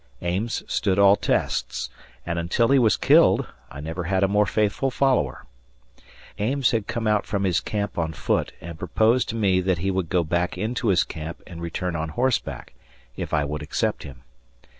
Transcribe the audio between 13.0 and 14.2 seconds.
if I would accept